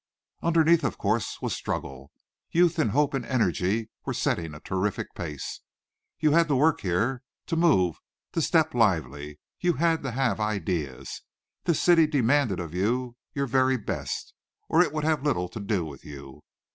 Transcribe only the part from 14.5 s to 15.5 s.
or it would have little